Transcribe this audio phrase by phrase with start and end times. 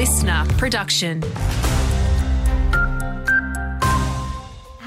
[0.00, 1.20] listener production.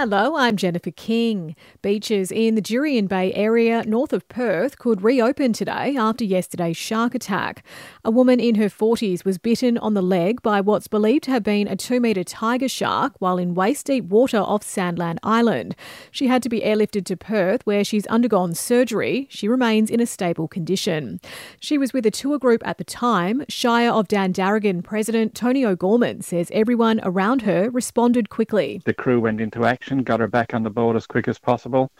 [0.00, 1.56] Hello, I'm Jennifer King.
[1.82, 7.16] Beaches in the Jurien Bay area north of Perth could reopen today after yesterday's shark
[7.16, 7.64] attack.
[8.04, 11.42] A woman in her 40s was bitten on the leg by what's believed to have
[11.42, 15.74] been a two metre tiger shark while in waist deep water off Sandland Island.
[16.12, 19.26] She had to be airlifted to Perth where she's undergone surgery.
[19.30, 21.20] She remains in a stable condition.
[21.58, 23.44] She was with a tour group at the time.
[23.48, 28.80] Shire of Dandaragan President Tony O'Gorman says everyone around her responded quickly.
[28.84, 31.90] The crew went into action got her back on the boat as quick as possible,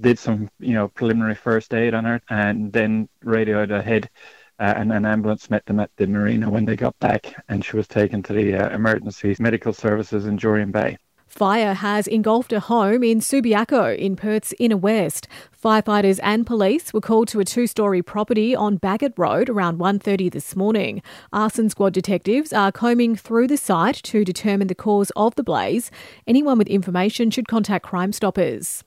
[0.00, 4.08] did some, you know, preliminary first aid on her, and then radioed ahead.
[4.58, 7.76] Uh, and an ambulance met them at the marina when they got back, and she
[7.76, 10.96] was taken to the uh, emergency medical services in Jurien Bay.
[11.32, 15.26] Fire has engulfed a home in Subiaco in Perth's inner west.
[15.64, 20.54] Firefighters and police were called to a two-storey property on Bagot Road around 1:30 this
[20.54, 21.00] morning.
[21.32, 25.90] Arson squad detectives are combing through the site to determine the cause of the blaze.
[26.26, 28.84] Anyone with information should contact Crime Stoppers.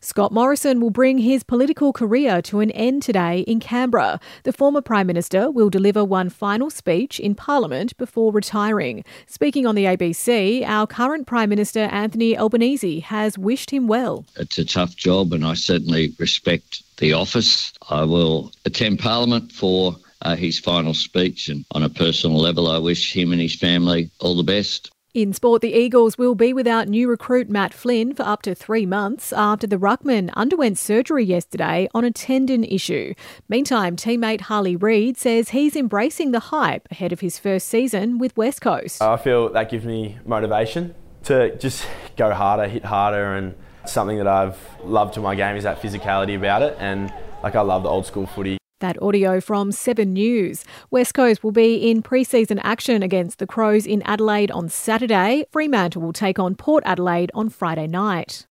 [0.00, 4.20] Scott Morrison will bring his political career to an end today in Canberra.
[4.44, 9.04] The former Prime Minister will deliver one final speech in Parliament before retiring.
[9.26, 14.24] Speaking on the ABC, our current Prime Minister Anthony Albanese has wished him well.
[14.36, 17.72] It's a tough job, and I certainly respect the office.
[17.88, 22.78] I will attend Parliament for uh, his final speech, and on a personal level, I
[22.78, 24.90] wish him and his family all the best.
[25.18, 28.86] In sport, the Eagles will be without new recruit Matt Flynn for up to three
[28.86, 33.14] months after the Ruckman underwent surgery yesterday on a tendon issue.
[33.48, 38.36] Meantime, teammate Harley Reid says he's embracing the hype ahead of his first season with
[38.36, 39.02] West Coast.
[39.02, 40.94] I feel that gives me motivation
[41.24, 41.84] to just
[42.16, 46.36] go harder, hit harder, and something that I've loved to my game is that physicality
[46.36, 46.76] about it.
[46.78, 48.57] And like I love the old school footy.
[48.80, 50.64] That audio from 7 News.
[50.92, 55.44] West Coast will be in pre-season action against the Crows in Adelaide on Saturday.
[55.50, 58.46] Fremantle will take on Port Adelaide on Friday night.